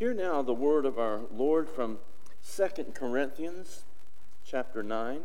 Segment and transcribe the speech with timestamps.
[0.00, 1.98] Hear now the word of our Lord from
[2.56, 3.82] 2 Corinthians
[4.46, 5.20] chapter 9.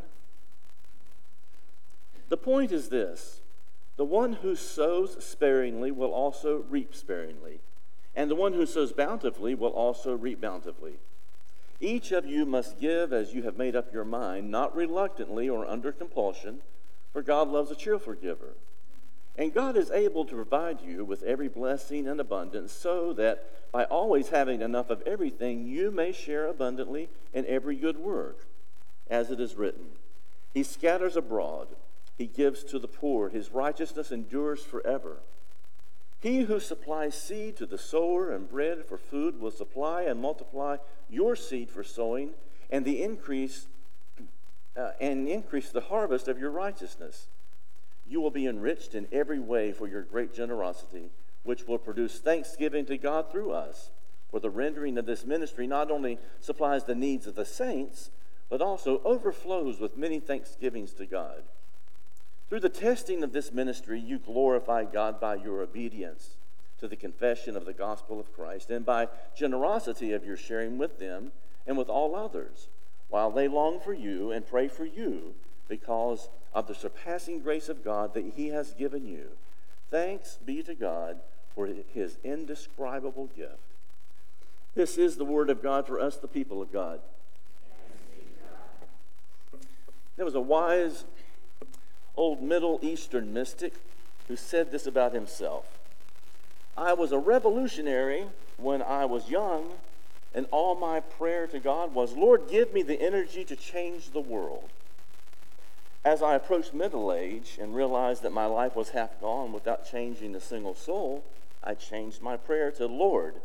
[2.28, 3.40] The point is this
[3.96, 7.62] the one who sows sparingly will also reap sparingly,
[8.18, 10.96] and the one who sows bountifully will also reap bountifully.
[11.80, 15.66] Each of you must give as you have made up your mind, not reluctantly or
[15.66, 16.60] under compulsion,
[17.14, 18.56] for God loves a cheerful giver.
[19.38, 23.84] And God is able to provide you with every blessing and abundance, so that by
[23.84, 28.48] always having enough of everything, you may share abundantly in every good work.
[29.10, 29.88] As it is written,
[30.54, 31.68] He scatters abroad,
[32.18, 35.18] He gives to the poor, His righteousness endures forever.
[36.22, 40.78] He who supplies seed to the sower and bread for food will supply and multiply
[41.10, 42.32] your seed for sowing,
[42.72, 43.68] and the increase
[44.78, 47.28] uh, and increase the harvest of your righteousness
[48.08, 51.10] you will be enriched in every way for your great generosity,
[51.44, 53.92] which will produce thanksgiving to God through us.
[54.30, 58.12] For the rendering of this ministry not only supplies the needs of the saints,
[58.50, 61.44] but also overflows with many thanksgivings to God.
[62.50, 66.38] Through the testing of this ministry, you glorify God by your obedience
[66.80, 71.00] to the confession of the gospel of Christ and by generosity of your sharing with
[71.00, 71.32] them
[71.66, 72.68] and with all others,
[73.10, 75.34] while they long for you and pray for you
[75.68, 79.28] because of the surpassing grace of God that He has given you.
[79.92, 81.18] Thanks be to God
[81.54, 83.60] for His indescribable gift.
[84.74, 87.02] This is the word of God for us, the people of God.
[90.16, 91.04] There was a wise
[92.16, 93.74] old Middle Eastern mystic
[94.30, 95.66] who said this about himself
[96.78, 98.26] I was a revolutionary
[98.58, 99.72] when I was young,
[100.34, 104.22] and all my prayer to God was, Lord, give me the energy to change the
[104.22, 104.70] world.
[106.06, 110.36] As I approached middle age and realized that my life was half gone without changing
[110.36, 111.24] a single soul,
[111.64, 113.42] I changed my prayer to Lord,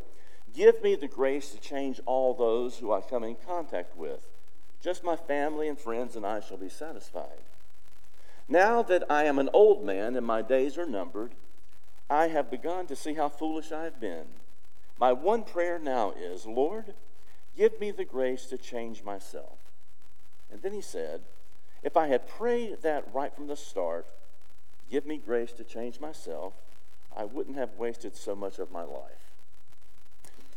[0.53, 4.27] give me the grace to change all those who I come in contact with.
[4.79, 7.41] Just my family and friends and I shall be satisfied.
[8.47, 11.31] Now that I am an old man and my days are numbered,
[12.11, 14.25] I have begun to see how foolish I have been.
[14.99, 16.93] My one prayer now is, Lord,
[17.57, 19.57] give me the grace to change myself.
[20.51, 21.21] And then he said,
[21.83, 24.07] if I had prayed that right from the start,
[24.89, 26.53] give me grace to change myself,
[27.15, 29.31] I wouldn't have wasted so much of my life.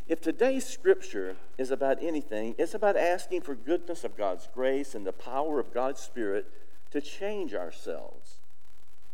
[0.07, 5.07] If today's scripture is about anything, it's about asking for goodness of God's grace and
[5.07, 6.47] the power of God's Spirit
[6.91, 8.37] to change ourselves.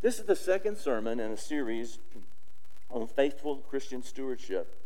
[0.02, 1.98] This is the second sermon in a series
[2.90, 4.79] on faithful Christian stewardship.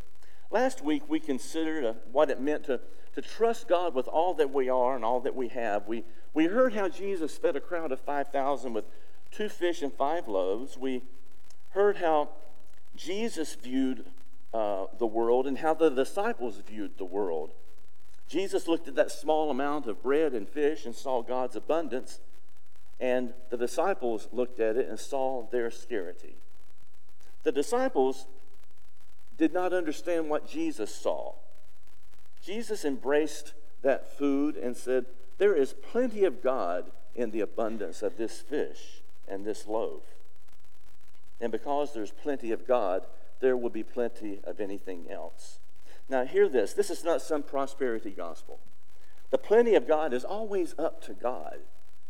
[0.54, 2.78] Last week, we considered uh, what it meant to,
[3.16, 5.88] to trust God with all that we are and all that we have.
[5.88, 8.84] We, we heard how Jesus fed a crowd of 5,000 with
[9.32, 10.78] two fish and five loaves.
[10.78, 11.02] We
[11.70, 12.28] heard how
[12.94, 14.04] Jesus viewed
[14.54, 17.50] uh, the world and how the disciples viewed the world.
[18.28, 22.20] Jesus looked at that small amount of bread and fish and saw God's abundance,
[23.00, 26.36] and the disciples looked at it and saw their scarcity.
[27.42, 28.26] The disciples
[29.36, 31.34] did not understand what Jesus saw.
[32.42, 35.06] Jesus embraced that food and said,
[35.38, 40.02] there is plenty of God in the abundance of this fish and this loaf.
[41.40, 43.06] And because there's plenty of God,
[43.40, 45.58] there will be plenty of anything else.
[46.08, 48.58] Now, hear this this is not some prosperity gospel.
[49.30, 51.58] The plenty of God is always up to God,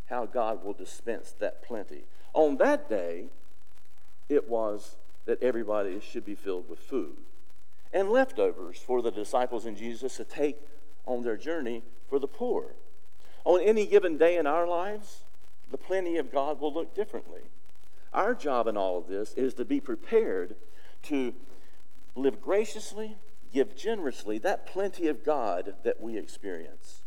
[0.07, 2.05] how God will dispense that plenty.
[2.35, 3.27] On that day,
[4.29, 4.97] it was
[5.27, 7.17] that everybody should be filled with food
[7.95, 10.59] and leftovers for the disciples and Jesus to take
[11.07, 12.75] on their journey for the poor.
[13.45, 15.23] On any given day in our lives,
[15.71, 17.43] the plenty of God will look differently.
[18.13, 20.57] Our job in all of this is to be prepared
[21.05, 21.35] to
[22.17, 23.17] live graciously,
[23.53, 27.03] give generously, that plenty of God that we experience.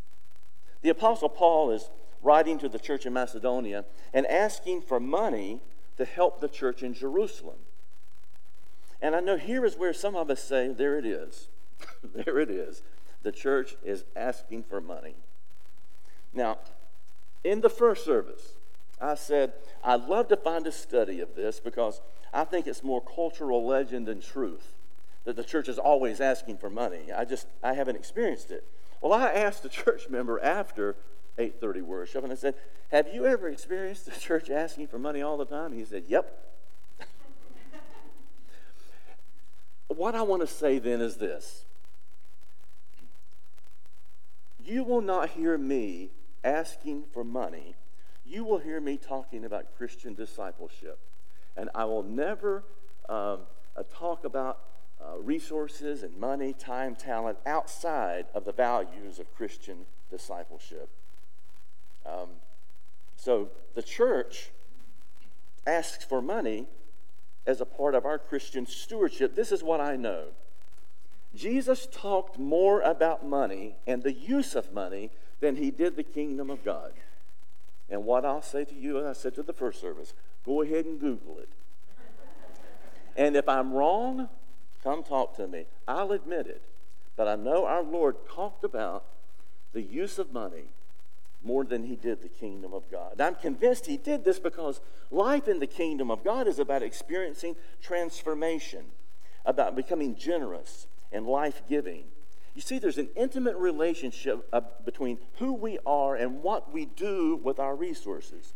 [0.81, 1.89] The Apostle Paul is
[2.21, 5.61] writing to the church in Macedonia and asking for money
[5.97, 7.57] to help the church in Jerusalem.
[9.01, 11.47] And I know here is where some of us say, there it is.
[12.03, 12.81] there it is.
[13.23, 15.15] The church is asking for money.
[16.33, 16.59] Now,
[17.43, 18.53] in the first service,
[18.99, 19.53] I said,
[19.83, 22.01] I'd love to find a study of this because
[22.33, 24.73] I think it's more cultural legend than truth
[25.25, 27.11] that the church is always asking for money.
[27.15, 28.63] I just, I haven't experienced it.
[29.01, 30.95] Well, I asked a church member after
[31.37, 32.55] 8:30 worship, and I said,
[32.91, 36.33] "Have you ever experienced the church asking for money all the time?" He said, "Yep."
[39.87, 41.65] What I want to say then is this:
[44.63, 46.11] You will not hear me
[46.43, 47.75] asking for money,
[48.25, 50.99] you will hear me talking about Christian discipleship.
[51.55, 52.63] And I will never
[53.09, 53.39] um,
[53.75, 54.59] uh, talk about
[55.01, 60.89] uh, resources and money, time, talent outside of the values of Christian discipleship.
[62.05, 62.29] Um,
[63.15, 64.49] so the church
[65.65, 66.67] asks for money
[67.47, 69.33] as a part of our Christian stewardship.
[69.33, 70.25] This is what I know.
[71.33, 76.49] Jesus talked more about money and the use of money than he did the kingdom
[76.49, 76.91] of God.
[77.89, 80.13] And what I'll say to you, and I said to the first service,
[80.45, 81.49] go ahead and Google it.
[83.15, 84.27] And if I'm wrong,
[84.83, 85.65] come talk to me.
[85.87, 86.61] I'll admit it.
[87.15, 89.05] But I know our Lord talked about
[89.73, 90.65] the use of money
[91.43, 93.21] more than he did the kingdom of God.
[93.21, 94.81] I'm convinced he did this because
[95.11, 98.85] life in the kingdom of God is about experiencing transformation,
[99.45, 102.05] about becoming generous and life giving.
[102.55, 107.39] You see, there's an intimate relationship uh, between who we are and what we do
[107.43, 108.53] with our resources.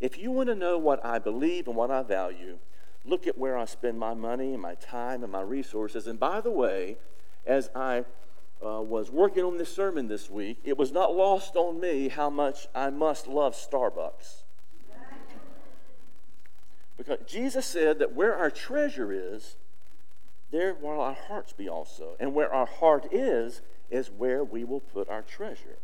[0.00, 2.58] If you want to know what I believe and what I value,
[3.04, 6.06] look at where I spend my money and my time and my resources.
[6.06, 6.96] And by the way,
[7.46, 8.04] as I
[8.64, 12.30] uh, was working on this sermon this week, it was not lost on me how
[12.30, 14.42] much I must love Starbucks.
[16.96, 19.56] Because Jesus said that where our treasure is,
[20.50, 22.16] there will our hearts be also.
[22.20, 25.78] And where our heart is, is where we will put our treasure.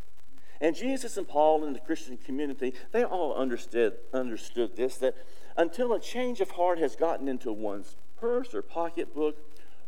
[0.61, 5.17] And Jesus and Paul and the Christian community, they all understood, understood this that
[5.57, 9.37] until a change of heart has gotten into one's purse or pocketbook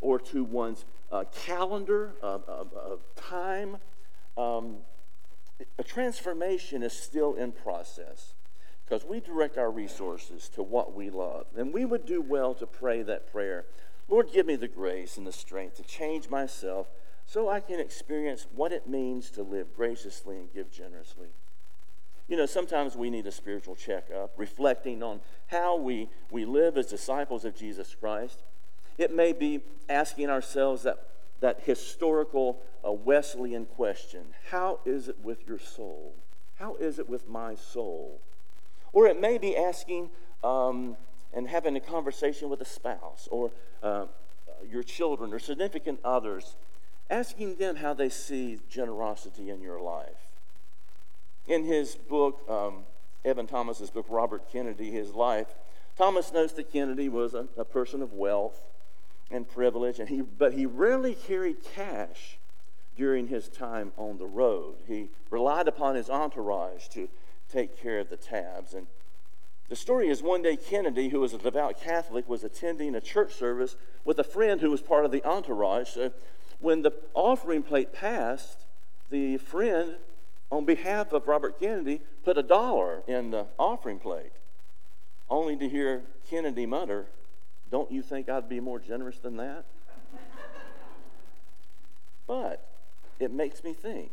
[0.00, 3.76] or to one's uh, calendar of, of, of time,
[4.36, 4.78] um,
[5.78, 8.34] a transformation is still in process
[8.84, 11.46] because we direct our resources to what we love.
[11.56, 13.66] And we would do well to pray that prayer
[14.08, 16.88] Lord, give me the grace and the strength to change myself
[17.24, 21.28] so I can experience what it means to live graciously and give generously.
[22.28, 26.86] You know, sometimes we need a spiritual checkup, reflecting on how we, we live as
[26.86, 28.42] disciples of Jesus Christ.
[28.98, 30.98] It may be asking ourselves that,
[31.40, 36.14] that historical uh, Wesleyan question How is it with your soul?
[36.56, 38.20] How is it with my soul?
[38.92, 40.10] Or it may be asking
[40.44, 40.96] um,
[41.32, 43.50] and having a conversation with a spouse or
[43.82, 44.06] uh,
[44.70, 46.56] your children or significant others,
[47.10, 50.28] asking them how they see generosity in your life.
[51.46, 52.84] In his book, um,
[53.24, 55.54] Evan Thomas's book, Robert Kennedy, His Life,
[55.96, 58.60] Thomas notes that Kennedy was a, a person of wealth
[59.32, 62.38] and privilege, and he, but he rarely carried cash
[62.96, 64.76] during his time on the road.
[64.86, 67.08] He relied upon his entourage to
[67.50, 68.74] take care of the tabs.
[68.74, 68.86] And
[69.68, 73.32] the story is one day Kennedy, who was a devout Catholic, was attending a church
[73.32, 75.88] service with a friend who was part of the entourage.
[75.88, 76.12] So
[76.60, 78.66] when the offering plate passed,
[79.10, 79.96] the friend,
[80.50, 84.32] on behalf of Robert Kennedy, put a dollar in the offering plate,
[85.30, 87.06] only to hear Kennedy mutter,
[87.72, 89.64] Don't you think I'd be more generous than that?
[92.26, 92.68] but
[93.18, 94.10] it makes me think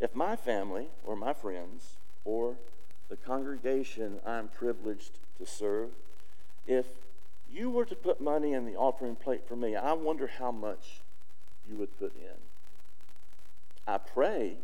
[0.00, 2.56] if my family or my friends or
[3.08, 5.88] the congregation I'm privileged to serve,
[6.66, 6.86] if
[7.50, 11.00] you were to put money in the offering plate for me, I wonder how much
[11.66, 12.36] you would put in.
[13.86, 14.58] I pray,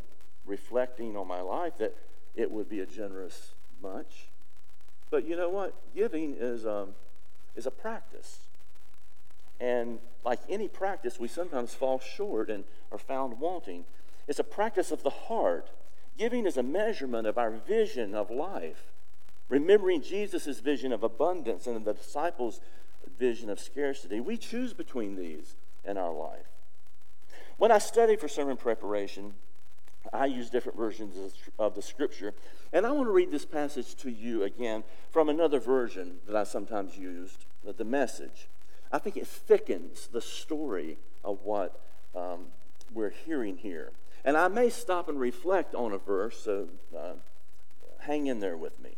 [0.45, 1.97] reflecting on my life, that
[2.35, 3.53] it would be a generous
[3.83, 4.27] much.
[5.11, 5.75] But you know what?
[5.95, 6.91] Giving is, um,
[7.57, 8.41] is a practice.
[9.61, 13.85] And like any practice, we sometimes fall short and are found wanting.
[14.27, 15.71] It's a practice of the heart
[16.17, 18.93] Giving is a measurement of our vision of life.
[19.49, 22.61] Remembering Jesus' vision of abundance and the disciples'
[23.19, 26.47] vision of scarcity, we choose between these in our life.
[27.57, 29.35] When I study for sermon preparation,
[30.13, 32.35] I use different versions of the scripture.
[32.73, 36.45] And I want to read this passage to you again from another version that I
[36.45, 38.49] sometimes used, the message.
[38.93, 41.81] I think it thickens the story of what
[42.15, 42.47] um,
[42.93, 43.93] we're hearing here.
[44.25, 47.15] And I may stop and reflect on a verse, so uh,
[48.01, 48.97] hang in there with me.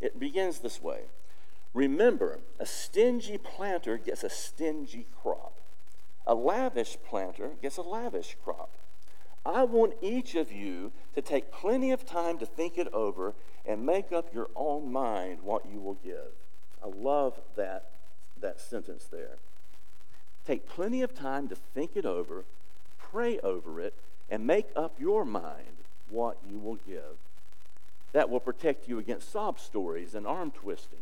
[0.00, 1.02] It begins this way
[1.72, 5.58] Remember, a stingy planter gets a stingy crop,
[6.26, 8.70] a lavish planter gets a lavish crop.
[9.44, 13.34] I want each of you to take plenty of time to think it over
[13.66, 16.32] and make up your own mind what you will give.
[16.84, 17.86] I love that,
[18.40, 19.38] that sentence there.
[20.46, 22.44] Take plenty of time to think it over,
[22.98, 23.94] pray over it,
[24.28, 25.78] and make up your mind
[26.10, 27.16] what you will give.
[28.12, 30.98] That will protect you against sob stories and arm twisting.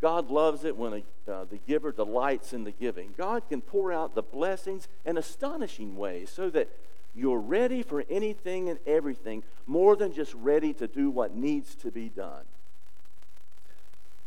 [0.00, 0.92] God loves it when
[1.26, 3.14] a, uh, the giver delights in the giving.
[3.16, 6.68] God can pour out the blessings in astonishing ways so that
[7.14, 11.90] you're ready for anything and everything more than just ready to do what needs to
[11.90, 12.44] be done.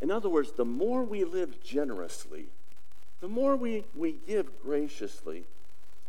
[0.01, 2.47] In other words, the more we live generously,
[3.19, 5.43] The more we, we give graciously,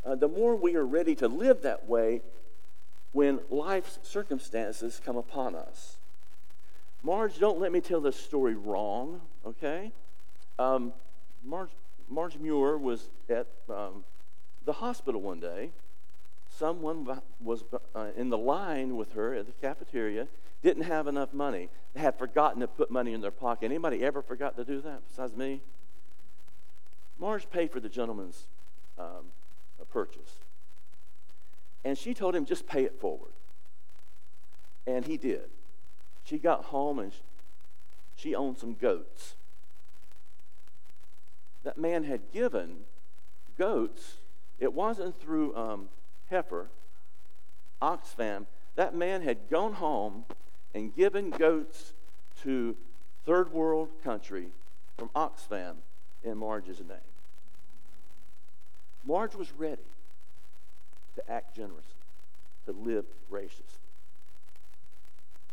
[0.04, 2.20] uh, the more we are ready to live that way
[3.12, 5.96] when life's circumstances come upon us.
[7.02, 9.92] Marge, don't let me tell this story wrong, okay?
[10.58, 10.92] Um,
[11.42, 11.70] Marge,
[12.10, 14.04] Marge Muir was at um,
[14.66, 15.70] the hospital one day.
[16.58, 17.64] Someone was
[17.94, 20.26] uh, in the line with her at the cafeteria,
[20.62, 23.66] didn't have enough money, they had forgotten to put money in their pocket.
[23.66, 25.60] Anybody ever forgot to do that besides me?
[27.18, 28.46] Marge paid for the gentleman's
[28.98, 29.32] um,
[29.90, 30.40] purchase.
[31.84, 33.32] And she told him, just pay it forward.
[34.86, 35.50] And he did.
[36.24, 37.12] She got home and
[38.16, 39.34] she owned some goats.
[41.64, 42.84] That man had given
[43.56, 44.16] goats,
[44.58, 45.88] it wasn't through um,
[46.30, 46.70] heifer,
[47.80, 48.46] Oxfam.
[48.76, 50.24] That man had gone home
[50.74, 51.94] and given goats
[52.42, 52.76] to
[53.24, 54.48] third world country
[54.96, 55.76] from Oxfam
[56.24, 56.98] in Marge's name.
[59.04, 59.82] Marge was ready
[61.14, 61.82] to act generously,
[62.66, 63.64] to live graciously.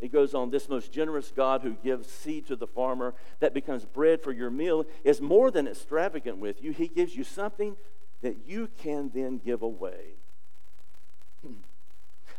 [0.01, 3.85] It goes on, this most generous God who gives seed to the farmer that becomes
[3.85, 6.71] bread for your meal is more than extravagant with you.
[6.71, 7.77] He gives you something
[8.21, 10.15] that you can then give away.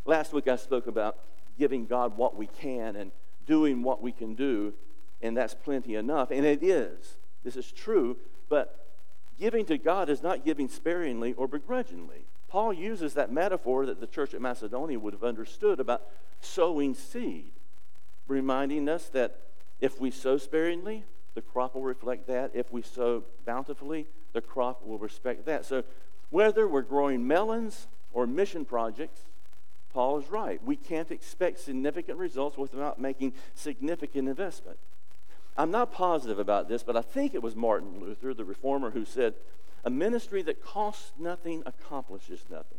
[0.04, 1.18] Last week I spoke about
[1.58, 3.12] giving God what we can and
[3.46, 4.74] doing what we can do,
[5.22, 6.30] and that's plenty enough.
[6.30, 7.16] And it is.
[7.44, 8.16] This is true,
[8.48, 8.86] but
[9.38, 12.26] giving to God is not giving sparingly or begrudgingly.
[12.48, 16.02] Paul uses that metaphor that the church at Macedonia would have understood about
[16.40, 17.52] sowing seed,
[18.28, 19.38] reminding us that
[19.80, 22.50] if we sow sparingly, the crop will reflect that.
[22.54, 25.64] If we sow bountifully, the crop will respect that.
[25.64, 25.84] So,
[26.30, 29.20] whether we're growing melons or mission projects,
[29.96, 30.62] Paul is right.
[30.62, 34.76] We can't expect significant results without making significant investment.
[35.56, 39.06] I'm not positive about this, but I think it was Martin Luther, the reformer, who
[39.06, 39.32] said,
[39.86, 42.76] A ministry that costs nothing accomplishes nothing.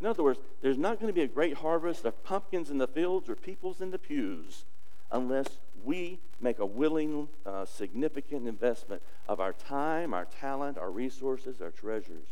[0.00, 2.86] In other words, there's not going to be a great harvest of pumpkins in the
[2.86, 4.64] fields or peoples in the pews
[5.10, 5.48] unless
[5.82, 11.72] we make a willing, uh, significant investment of our time, our talent, our resources, our
[11.72, 12.28] treasures.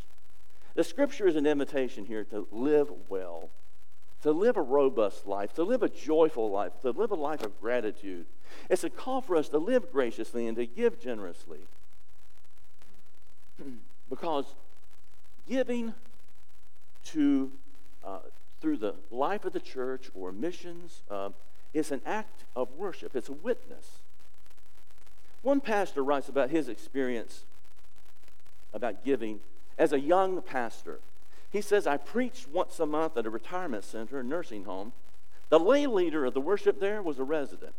[0.77, 3.51] The scripture is an invitation here to live well,
[4.23, 7.61] to live a robust life, to live a joyful life, to live a life of
[7.61, 8.27] gratitude.
[8.71, 11.61] It's a call for us to live graciously and to give generously.
[14.11, 14.47] because
[15.49, 15.95] giving
[17.05, 17.53] to
[18.05, 18.19] uh,
[18.61, 21.31] through the life of the church or missions uh,
[21.75, 23.15] is an act of worship.
[23.15, 23.99] It's a witness.
[25.43, 27.45] One pastor writes about his experience
[28.73, 29.41] about giving
[29.79, 31.01] as a young pastor.
[31.50, 34.93] He says, I preached once a month at a retirement center, a nursing home.
[35.49, 37.75] The lay leader of the worship there was a resident.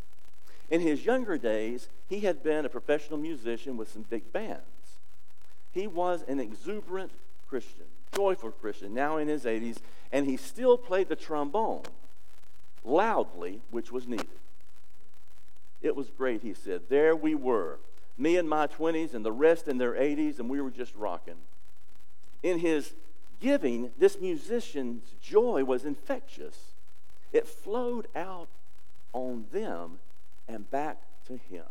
[0.70, 4.64] In his younger days, he had been a professional musician with some big bands.
[5.72, 7.12] He was an exuberant
[7.48, 9.78] Christian, joyful Christian, now in his 80s,
[10.12, 11.84] and he still played the trombone
[12.84, 14.28] loudly, which was needed.
[15.82, 16.84] It was great, he said.
[16.90, 17.80] There we were,
[18.18, 21.36] me in my 20s and the rest in their 80s, and we were just rocking.
[22.44, 22.94] In his
[23.40, 26.58] giving, this musician's joy was infectious.
[27.32, 28.48] It flowed out
[29.14, 30.00] on them
[30.48, 31.66] and back to him.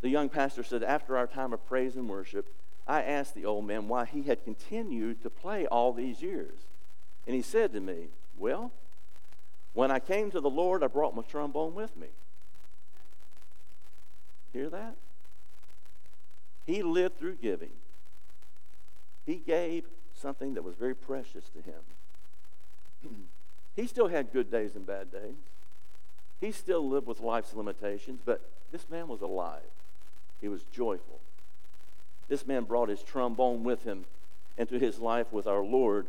[0.00, 2.46] The young pastor said, After our time of praise and worship,
[2.86, 6.54] I asked the old man why he had continued to play all these years.
[7.26, 8.72] And he said to me, Well,
[9.74, 12.08] when I came to the Lord, I brought my trombone with me.
[14.52, 14.96] Hear that?
[16.66, 17.72] He lived through giving.
[19.26, 19.84] He gave
[20.18, 23.24] something that was very precious to him.
[23.76, 25.36] he still had good days and bad days.
[26.40, 29.62] He still lived with life's limitations, but this man was alive.
[30.40, 31.20] He was joyful.
[32.28, 34.04] This man brought his trombone with him
[34.56, 36.06] into his life with our Lord.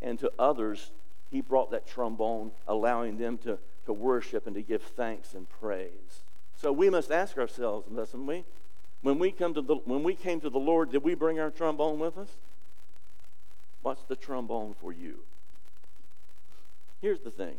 [0.00, 0.90] And to others,
[1.30, 6.24] he brought that trombone, allowing them to, to worship and to give thanks and praise.
[6.60, 8.44] So we must ask ourselves, mustn't we?
[9.00, 11.50] When we, come to the, when we came to the Lord, did we bring our
[11.50, 12.28] trombone with us?
[13.82, 15.20] What's the trombone for you?
[17.00, 17.56] Here's the thing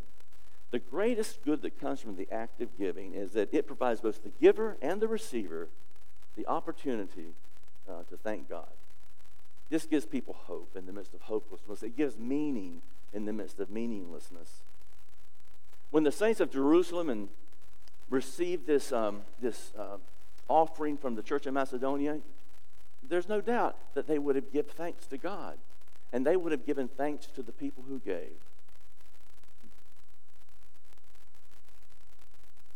[0.72, 4.24] the greatest good that comes from the act of giving is that it provides both
[4.24, 5.70] the giver and the receiver
[6.36, 7.36] the opportunity
[7.88, 8.72] uh, to thank God.
[9.70, 12.82] This gives people hope in the midst of hopelessness, it gives meaning
[13.13, 14.63] in the midst of meaninglessness.
[15.92, 17.30] When the saints of Jerusalem and
[18.10, 19.98] received this, um, this uh,
[20.48, 22.20] offering from the church of Macedonia,
[23.08, 25.58] there's no doubt that they would have given thanks to God.
[26.13, 28.39] And they would have given thanks to the people who gave.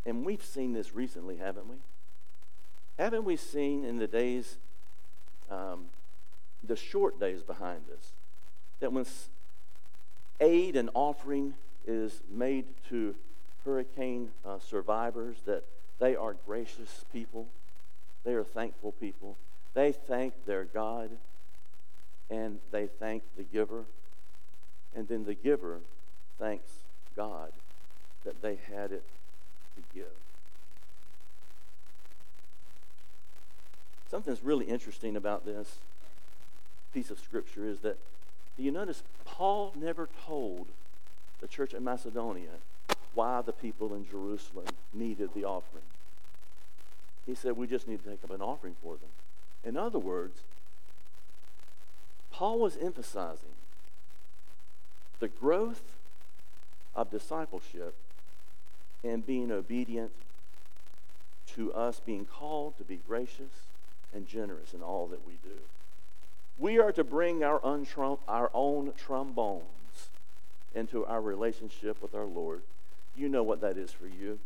[0.06, 1.78] And we've seen this recently, haven't we?
[2.98, 4.58] Haven't we seen in the days
[5.50, 5.86] um,
[6.64, 8.12] the short days behind us.
[8.80, 9.06] That when
[10.40, 11.54] aid and offering
[11.86, 13.16] is made to
[13.66, 15.64] hurricane uh, survivors, that
[16.00, 17.48] they are gracious people,
[18.24, 19.38] they are thankful people.
[19.74, 21.10] They thank their God
[22.30, 23.86] and they thank the giver,
[24.96, 25.80] and then the giver
[26.40, 26.70] thanks
[27.16, 27.52] God
[28.24, 29.04] that they had it
[29.76, 30.06] to give.
[34.10, 35.78] Something's really interesting about this
[36.94, 37.98] piece of scripture is that
[38.56, 40.68] do you notice Paul never told
[41.40, 42.50] the church at Macedonia
[43.14, 45.84] why the people in Jerusalem needed the offering.
[47.26, 49.10] He said, We just need to take up an offering for them.
[49.64, 50.42] In other words,
[52.38, 53.56] Paul was emphasizing
[55.20, 55.82] the growth
[56.96, 57.96] of discipleship
[59.04, 60.12] and being obedient
[61.56, 63.66] to us being called to be gracious
[64.14, 65.58] and generous in all that we do.
[66.60, 70.10] We are to bring our, untrum- our own trombones
[70.76, 72.62] into our relationship with our Lord.
[73.16, 74.38] You know what that is for you.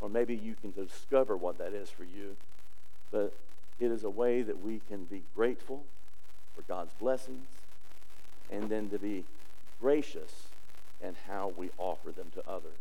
[0.00, 2.36] Or maybe you can discover what that is for you.
[3.10, 3.32] But
[3.80, 5.82] it is a way that we can be grateful
[6.56, 7.46] for God's blessings
[8.50, 9.24] and then to be
[9.80, 10.48] gracious
[11.02, 12.72] in how we offer them to others.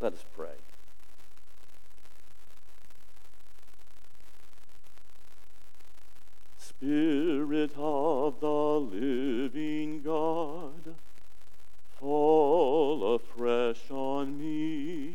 [0.00, 0.48] Let us pray.
[6.80, 10.94] Spirit of the living God,
[11.98, 15.14] fall afresh on me.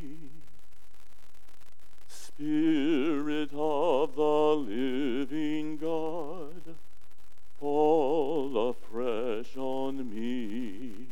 [2.10, 6.43] Spirit of the living God,
[10.00, 11.08] on me.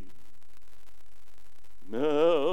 [1.88, 2.51] Melt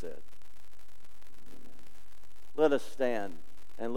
[0.00, 0.18] said,
[2.56, 3.34] Let us stand
[3.78, 3.94] and let